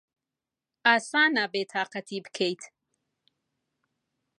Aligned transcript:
ئاسانە 0.87 1.43
بێتاقەتی 1.53 2.19
بکەیت. 2.25 2.63